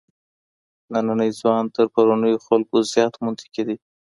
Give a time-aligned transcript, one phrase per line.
[0.91, 3.77] نننی ځوان تر پرونيو خلګو زيات منطقي دی.